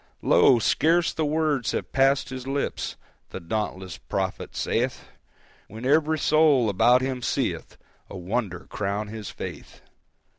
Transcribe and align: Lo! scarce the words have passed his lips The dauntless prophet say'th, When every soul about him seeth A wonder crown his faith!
Lo! 0.23 0.57
scarce 0.57 1.13
the 1.13 1.27
words 1.27 1.73
have 1.73 1.91
passed 1.91 2.29
his 2.29 2.47
lips 2.47 2.95
The 3.29 3.39
dauntless 3.39 3.99
prophet 3.99 4.55
say'th, 4.55 5.01
When 5.67 5.85
every 5.85 6.17
soul 6.17 6.69
about 6.69 7.01
him 7.03 7.21
seeth 7.21 7.77
A 8.09 8.17
wonder 8.17 8.61
crown 8.71 9.09
his 9.09 9.29
faith! 9.29 9.83